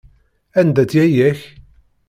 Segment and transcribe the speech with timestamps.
[0.59, 1.39] Anda-tt yaya-k?